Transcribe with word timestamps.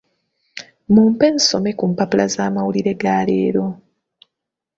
Mumpe 0.93 1.25
nsome 1.35 1.71
ku 1.79 1.85
mpapula 1.91 2.25
z'amawulire 2.33 2.91
ga 3.01 3.15
leero. 3.27 3.65